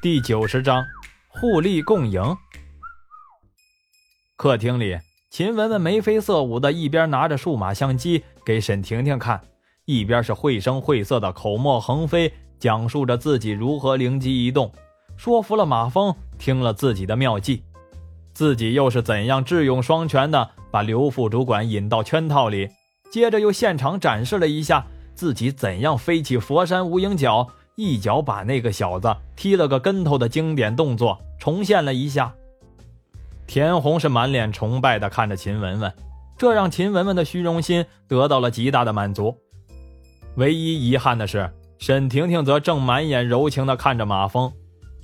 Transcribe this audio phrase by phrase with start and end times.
[0.00, 0.86] 第九十章，
[1.26, 2.22] 互利共赢。
[4.36, 4.96] 客厅里，
[5.28, 9.40] 秦雯雯眉飞色舞的，一边拿着数码相机给沈婷婷看，
[9.86, 14.72] 一边是绘声绘色的口沫横飞，讲述着自己如何灵机一动，
[15.16, 17.64] 说服了马峰听了自己的妙计，
[18.32, 22.68] 自己又是怎样智勇双全的把刘副主管引到圈套里，
[23.10, 24.86] 接着又现场展示了一下
[25.16, 27.48] 自己怎样飞起佛山无影脚。
[27.78, 32.34] 一脚把那个小子踢了个跟头的经典动作重现了一下。
[33.46, 35.92] 田红是满脸崇拜的看着秦雯雯，
[36.36, 39.32] 这让秦雯雯的虚荣心得到了极大的满足。
[40.34, 41.48] 唯一遗憾的是，
[41.78, 44.52] 沈婷婷则正满眼柔情的看着马峰。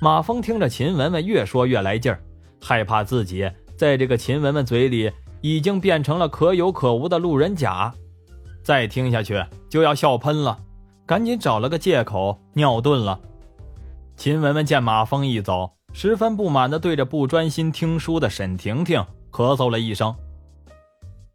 [0.00, 2.20] 马峰听着秦雯雯越说越来劲儿，
[2.60, 7.94] 害怕自己在这个秦雯雯嘴里已经变成了可有可无的路人甲，
[8.64, 10.58] 再听下去就要笑喷了。
[11.06, 13.20] 赶紧找了个借口尿遁了。
[14.16, 20.14] 秦雯雯见马峰一走，十分不满地对着不专心听书的沈婷婷咳嗽了一声。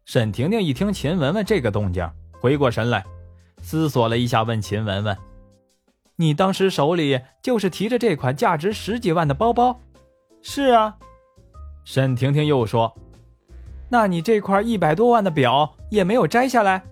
[0.04, 2.08] 沈婷婷一听秦雯雯这个动静，
[2.40, 3.04] 回过神来，
[3.62, 5.16] 思索了一下，问秦雯雯
[6.16, 9.78] ：“你当时手里就是提着这款价值十几万的包包
[10.42, 10.96] ？”“是啊。”
[11.84, 12.92] 沈婷婷又说
[13.88, 16.82] ：“那你这块一百多万的表也没有摘下来？”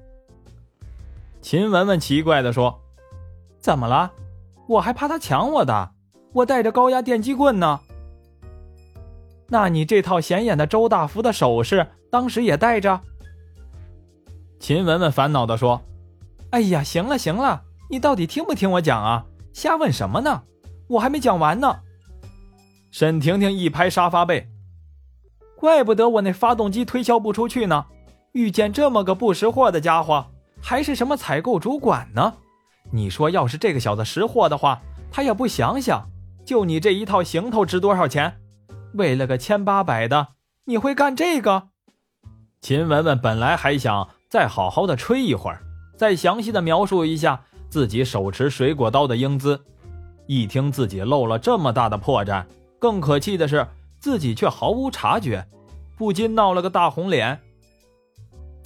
[1.41, 2.81] 秦雯雯奇怪地说
[3.59, 4.13] ：“怎么了？
[4.67, 5.93] 我还怕他抢我的？
[6.33, 7.81] 我带着高压电击棍呢。
[9.49, 13.01] 那你这套显眼的周大福的首饰，当时也带着？”
[14.61, 15.81] 秦雯雯烦恼地说
[16.51, 19.25] ：“哎呀，行了行了，你到底听不听我讲啊？
[19.55, 20.43] 瞎问什么呢？
[20.89, 21.81] 我还没讲完呢。”
[22.91, 24.49] 沈婷婷一拍沙发背
[25.57, 27.87] ：“怪不得我那发动机推销不出去呢，
[28.33, 30.27] 遇见这么个不识货的家伙。”
[30.61, 32.35] 还是什么采购主管呢？
[32.91, 36.09] 你说，要是这个小子识货的话，他也不想想，
[36.45, 38.41] 就你这一套行头值多少钱？
[38.95, 40.29] 为了个千八百的，
[40.65, 41.69] 你会干这个？
[42.61, 45.63] 秦雯雯本来还想再好好的吹一会儿，
[45.97, 49.61] 再详细的描述一下自己手持水果刀的英姿，
[50.27, 52.45] 一听自己露了这么大的破绽，
[52.79, 53.67] 更可气的是
[54.01, 55.47] 自己却毫无察觉，
[55.97, 57.41] 不禁闹了个大红脸。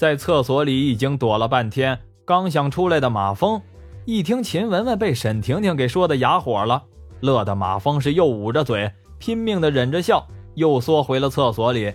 [0.03, 3.63] 在厕所里已经躲了半天，刚想出来的马蜂，
[4.05, 6.83] 一听秦雯雯被沈婷婷给说的哑火了，
[7.21, 10.27] 乐得马蜂是又捂着嘴，拼命的忍着笑，
[10.57, 11.95] 又缩回了厕所里。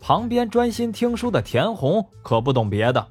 [0.00, 3.06] 旁边专心听书的田红可不懂别的，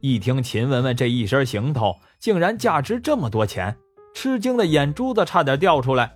[0.00, 3.74] 一听秦雯雯这一身行头竟然价值这么多钱，
[4.12, 6.12] 吃惊的眼珠子差点掉出来，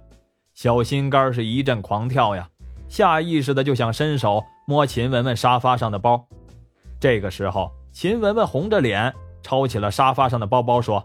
[0.52, 2.46] 小心肝是一阵狂跳呀，
[2.86, 6.26] 下意识的就想伸手摸秦雯雯沙发上的包。
[7.02, 11.04] 这个时候，秦雯雯红着脸抄起了沙发上的包包，说：“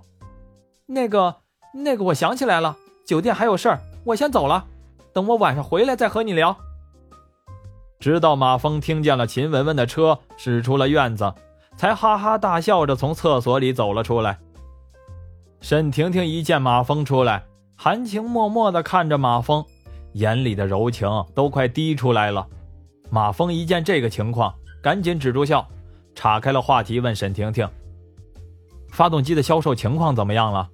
[0.86, 1.38] 那个，
[1.74, 4.64] 那个，我想起来了，酒店还有事儿，我先走了。
[5.12, 6.56] 等我晚上回来再和你聊。”
[8.00, 11.34] 直到马峰听见了秦雯雯的车驶出了院子，
[11.76, 14.38] 才哈哈大笑着从厕所里走了出来。
[15.62, 17.44] 沈婷婷一见马峰出来，
[17.76, 19.66] 含情脉脉地看着马峰，
[20.14, 22.46] 眼里的柔情都快滴出来了。
[23.10, 25.68] 马峰一见这个情况，赶紧止住笑。
[26.18, 27.70] 岔开了话题，问沈婷婷
[28.90, 30.68] ：“发动机的销售情况怎么样了？”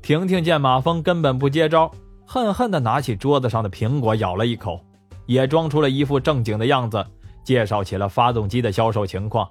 [0.00, 1.90] 婷婷见马峰根本不接招，
[2.24, 4.80] 恨恨地拿起桌子上的苹果咬了一口，
[5.26, 7.04] 也装出了一副正经的样子，
[7.42, 9.50] 介绍起了发动机的销售情况。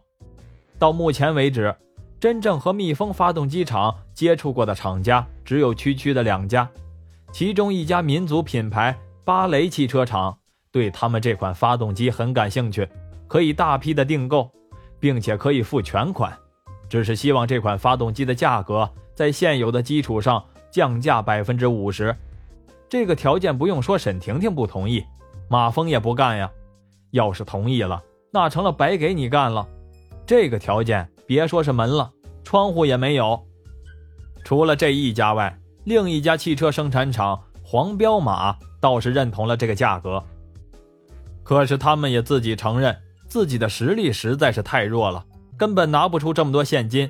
[0.78, 1.76] 到目前为止，
[2.18, 6.66] 真正和蜜蜂发动机厂接触过的厂家只有区区的两家，
[7.34, 10.38] 其中一家民族品牌巴雷汽车厂
[10.72, 12.88] 对他们这款发动机很感兴趣。
[13.30, 14.52] 可以大批的订购，
[15.00, 16.36] 并且可以付全款，
[16.90, 22.14] 只是希望这款发动机的价格在现有的基础上降价百分之五十。
[22.90, 25.06] 这个条件不用说，沈婷婷不同意，
[25.48, 26.52] 马峰也不干呀。
[27.12, 29.68] 要是同意了，那成了白给你干了。
[30.26, 32.12] 这个条件别说是门了，
[32.44, 33.40] 窗户也没有。
[34.44, 40.24] 除了这一家外，另一家汽车生产厂黄彪马倒是认同了这个价格，
[41.44, 42.96] 可是他们也自己承认。
[43.30, 45.24] 自己的实力实在是太弱了，
[45.56, 47.10] 根本拿不出这么多现金。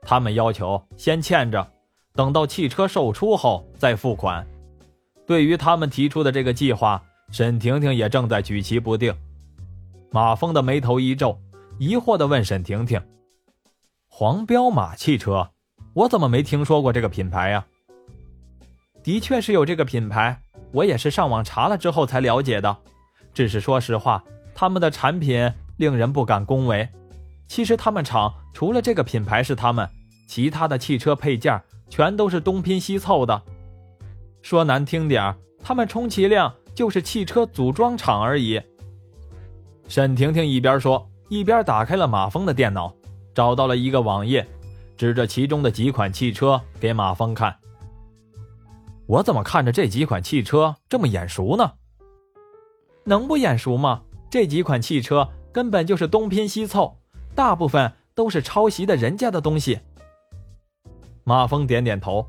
[0.00, 1.70] 他们要求先欠着，
[2.14, 4.44] 等到汽车售出后再付款。
[5.26, 9.14] 对于他们提出的这个计划，沈婷婷也正在举棋不定。
[10.10, 11.38] 马峰的眉头一皱，
[11.78, 12.98] 疑惑地问沈婷婷
[14.08, 15.50] ：“黄标马汽车，
[15.92, 17.66] 我怎么没听说过这个品牌呀？”
[19.04, 20.40] 的确是有这个品牌，
[20.72, 22.74] 我也是上网查了之后才了解的。
[23.34, 24.24] 只是说实话。
[24.60, 26.88] 他们的产品令人不敢恭维。
[27.46, 29.88] 其实他们厂除了这个品牌是他们，
[30.26, 33.40] 其他的汽车配件全都是东拼西凑的。
[34.42, 35.32] 说难听点
[35.62, 38.60] 他们充其量就是汽车组装厂而已。
[39.86, 42.92] 沈婷婷一边说，一边打开了马峰的电脑，
[43.32, 44.44] 找到了一个网页，
[44.96, 47.54] 指着其中的几款汽车给马峰看。
[49.06, 51.74] 我怎么看着这几款汽车这么眼熟呢？
[53.04, 54.02] 能不眼熟吗？
[54.30, 56.98] 这几款汽车根本就是东拼西凑，
[57.34, 59.80] 大部分都是抄袭的人家的东西。
[61.24, 62.26] 马峰点点头。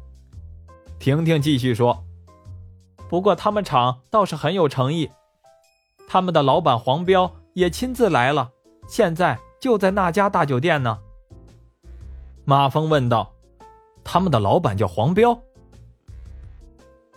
[0.99, 2.03] 婷婷继续说
[3.07, 5.09] ：“不过他们厂倒是很有诚意，
[6.09, 8.51] 他们的老板黄彪也亲自来了，
[8.87, 10.99] 现在就在那家大酒店呢。”
[12.43, 13.33] 马峰问道
[14.03, 15.41] ：“他们的老板叫黄彪？”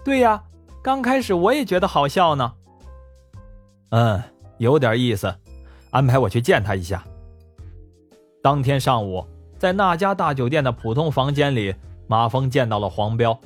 [0.04, 0.44] 对呀，
[0.82, 2.54] 刚开始我也觉得好笑呢。
[3.90, 4.22] 嗯，
[4.58, 5.34] 有点意思，
[5.90, 7.04] 安排我去见他一下。
[8.42, 9.26] 当天上午，
[9.58, 11.74] 在那家大酒店的普通房间里，
[12.06, 13.38] 马峰见到了黄彪。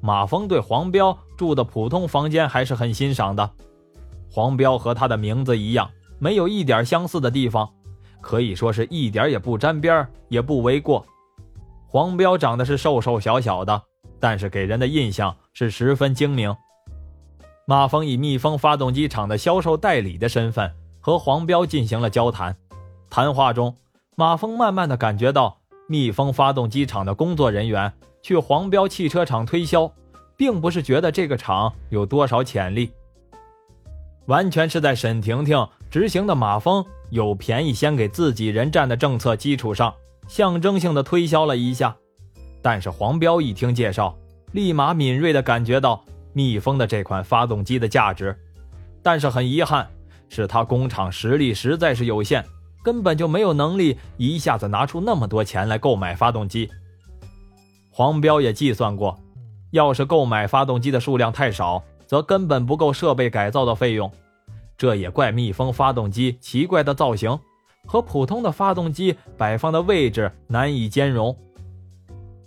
[0.00, 3.50] 马峰对黄彪住的普通房间还是很欣赏的。
[4.30, 7.68] 黄彪和他的名字一样，没有一点相似的地方，
[8.20, 11.06] 可以说是一点也不沾边，也不为过。
[11.86, 13.82] 黄彪长得是瘦瘦小小的。
[14.20, 16.56] 但是给人的印象是十分精明。
[17.66, 20.70] 马峰以蜜蜂发动机厂的销售代理的身份
[21.00, 22.54] 和黄彪进行了交谈。
[23.08, 23.74] 谈话中，
[24.16, 25.56] 马峰慢慢的感觉到，
[25.88, 27.90] 蜜蜂发动机厂的工作人员
[28.22, 29.90] 去黄彪汽车厂推销，
[30.36, 32.90] 并不是觉得这个厂有多少潜力，
[34.26, 39.94] 完全是在沈婷婷执行的马峰有便宜先给自己人占的政策基础上，
[40.28, 41.96] 象征性的推销了一下。
[42.60, 44.14] 但是黄彪一听介绍，
[44.52, 48.36] 立马敏锐的感觉到蜜蜂的这款发动机的价值。
[49.02, 49.88] 但是很遗憾，
[50.28, 52.44] 是他工厂实力实在是有限，
[52.82, 56.70] 根本就没有能力一下子拿出那么多钱来购买发动机。
[57.90, 59.18] 黄彪也计算过，
[59.70, 64.10] 要是购买发动机的数量太少，则根本不够设备改造的费用。
[64.76, 67.38] 这也怪蜜蜂发动机奇怪的造型，
[67.86, 71.36] 和普通的发动机摆放的位置难以兼容。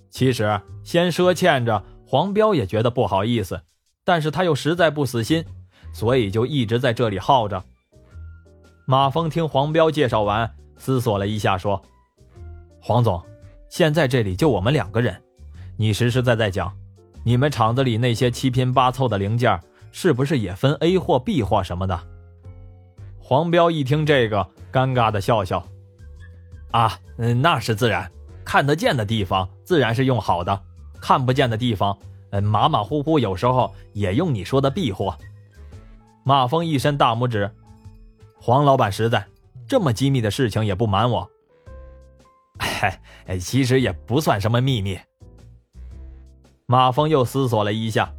[0.10, 3.62] 其实，先赊欠着，黄彪也觉得不好意思，
[4.08, 5.44] 但是他又实在不死心，
[5.92, 7.62] 所以就一直在这里耗着。
[8.86, 11.82] 马峰听黄彪介绍完，思索了一下，说
[12.80, 13.22] ：“黄总，
[13.68, 15.22] 现在这里就我们两个人，
[15.76, 16.74] 你实实在在讲，
[17.26, 19.60] 你们厂子里那些七拼八凑的零件，
[19.92, 22.00] 是不是也分 A 货、B 货什么的？”
[23.20, 25.62] 黄彪一听这个，尴尬的笑笑
[26.72, 28.10] ：“啊，嗯，那是自然。”
[28.46, 30.62] 看得见的地方自然是用好的，
[31.02, 31.98] 看不见的地方，
[32.32, 35.18] 嗯，马马虎虎，有时候也用你说的 B 货。
[36.24, 37.50] 马峰一伸大拇指，
[38.40, 39.26] 黄老板实在，
[39.68, 41.30] 这么机密的事情也不瞒我。
[42.58, 45.00] 哎，其实也不算什么秘密。
[46.66, 48.12] 马峰又思索了一下，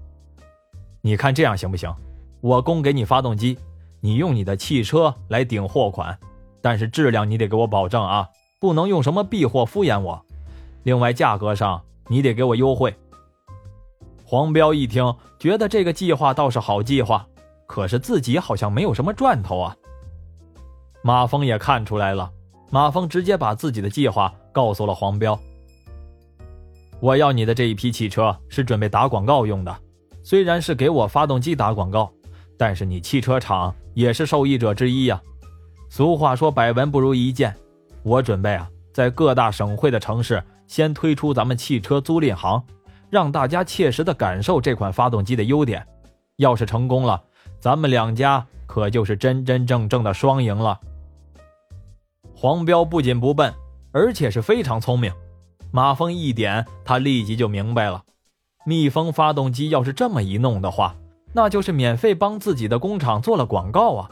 [1.03, 1.95] 你看这样行不行？
[2.41, 3.59] 我供给你发动机，
[4.01, 6.19] 你用你的汽车来顶货款，
[6.63, 8.29] 但是质量你得给我保证啊。
[8.61, 10.25] 不能用什么 B 货敷衍我，
[10.83, 12.97] 另外价格上你得给我优惠。
[14.31, 17.27] 黄彪一听，觉得这个计划倒是好计划，
[17.67, 19.75] 可是自己好像没有什么赚头啊。
[21.03, 22.31] 马峰也看出来了，
[22.71, 25.41] 马峰直接把自己的计划告诉了黄彪。
[27.01, 29.75] 我要你的这一批汽车是准备打广告用的，
[30.23, 32.13] 虽然是给我发动机打广告，
[32.59, 35.19] 但是你汽车厂也是受益者之一呀。
[35.89, 37.57] 俗话说，百闻不如一见。
[38.03, 42.63] 我准备啊，在各大省会的城市先推出咱们汽车租赁行，
[43.11, 45.87] 让大家切实的感受这款发动机的优点。
[46.37, 47.23] 要是成功了，
[47.59, 50.79] 咱们两家可就是真真正正的双赢了。
[52.35, 53.53] 黄彪不仅不笨，
[53.91, 55.13] 而且是非常聪明。
[55.73, 58.05] 马蜂一点，他立即就明白了：
[58.65, 60.95] 蜜蜂发动机要是这么一弄的话，
[61.33, 64.09] 那就是免费帮自己的工厂做了广告啊，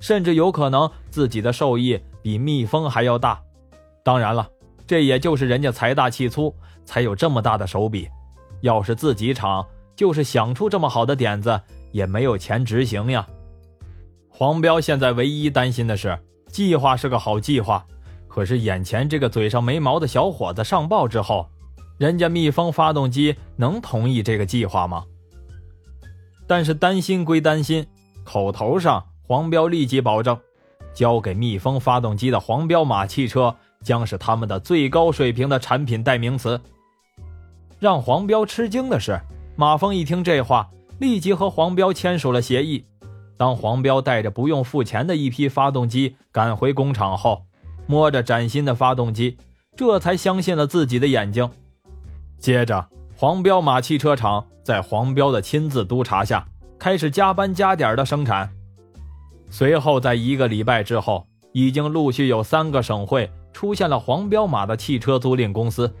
[0.00, 2.00] 甚至有可能自己的受益。
[2.22, 3.40] 比蜜蜂还要大，
[4.02, 4.48] 当然了，
[4.84, 6.52] 这也就是人家财大气粗，
[6.84, 8.08] 才有这么大的手笔。
[8.60, 11.60] 要是自己厂，就是想出这么好的点子，
[11.92, 13.26] 也没有钱执行呀。
[14.28, 17.84] 黄彪现在唯一担心的是，计划是个好计划，
[18.28, 21.48] 可是眼前这个嘴上没毛的小伙子上报之后，
[21.98, 25.04] 人家蜜蜂发动机能同意这个计划吗？
[26.46, 27.86] 但是担心归担心，
[28.24, 30.38] 口头上黄彪立即保证。
[30.94, 36.58] 交给蜜蜂发动机的黄彪马汽车将是他们的最高水平的产品代名词。
[37.86, 39.20] 让黄彪吃惊的是，
[39.54, 42.84] 马峰一听这话，立即和黄彪签署了协议。
[43.36, 47.44] 当黄彪带着不用付钱的一批发动机赶回工厂后，
[47.86, 49.36] 摸着崭新的发动机，
[49.76, 51.48] 这才相信了自己的眼睛。
[52.40, 56.44] 接着，黄彪马汽车厂在黄彪的亲自督查下，
[56.80, 58.50] 开始加班加点的生产。
[59.48, 65.94] 随后，在一个礼拜之后，已经陆续有三个省会出现了黄彪马的汽车租赁公司。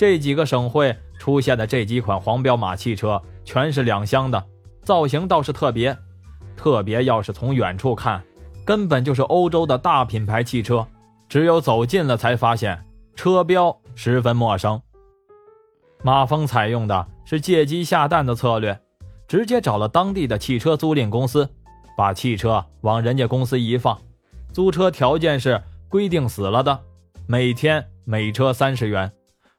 [0.00, 4.42] 这几个省会出现的这几款黄标马汽车，全是两厢的，
[4.82, 5.94] 造型倒是特别。
[6.56, 8.24] 特别要是从远处看，
[8.64, 10.86] 根本就是欧洲的大品牌汽车，
[11.28, 12.82] 只有走近了才发现
[13.14, 14.80] 车标十分陌生。
[16.02, 18.80] 马峰采用的是借鸡下蛋的策略，
[19.28, 21.46] 直接找了当地的汽车租赁公司。
[21.94, 24.00] 把汽车往人家公司一放，
[24.50, 26.80] 租车条件是规定死了的，
[27.26, 29.12] 每天每车三十元，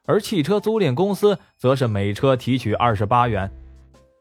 [0.04, 3.50] 而汽车租赁公司则是每车提取二十八元。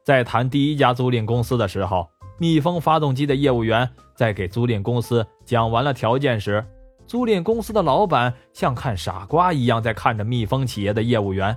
[0.06, 2.08] 在谈第一家租赁公司的时候，
[2.40, 6.64] 蜜蜂发动机的业务员在给租赁公司讲完了条件时，
[7.08, 11.56] 租赁公司的老板像看傻瓜一样在看着蜜蜂企业的业务员，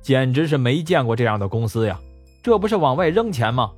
[0.00, 1.98] 简直是没见过这样的公司呀！
[2.42, 3.72] 这不是往外扔钱吗？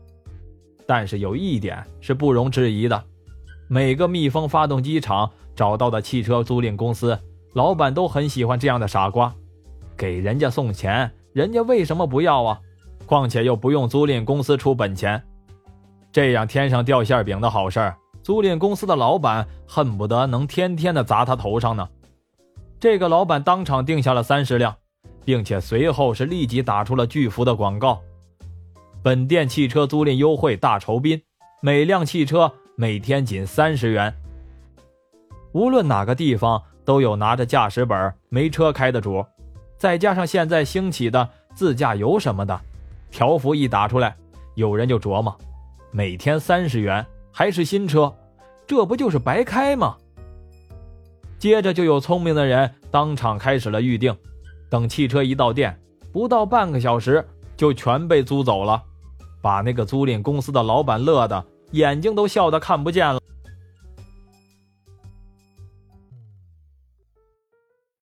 [0.86, 3.02] 但是有一点是不容置疑的，
[3.68, 7.18] 每个蜜蜂发动机厂找到的汽车租赁公司
[7.54, 9.34] 老板都很喜欢这样的傻瓜，
[9.98, 12.60] 给人家送钱，人家为什么不要啊？
[13.04, 15.20] 况且又不用租赁公司出本钱，
[16.12, 21.88] 这样天上掉馅饼的好事儿，租赁公司的老板恨不得能天天的砸他头上呢。
[22.78, 24.76] 这个老板当场定下了三十辆，
[25.24, 28.00] 并且随后是立即打出了巨幅的广告。
[29.02, 31.20] 本店汽车租赁优惠大酬宾，
[31.60, 34.14] 每辆汽车每天仅三十元。
[35.52, 39.24] 无论哪个地方都有拿着驾驶本没车开的主，
[39.78, 42.60] 再加上现在兴起的自驾游什么的，
[43.10, 44.16] 条幅一打出来，
[44.56, 45.34] 有人就琢磨：
[45.92, 48.12] 每天三十元还是新车，
[48.66, 49.96] 这不就是白开吗？
[51.38, 54.14] 接着就有聪明的人当场开始了预定，
[54.68, 55.78] 等汽车一到店，
[56.12, 57.24] 不到半个小时
[57.56, 58.82] 就全被租走了。
[59.40, 63.20] 把那个租赁公司的老板乐的眼睛都笑得看不见了。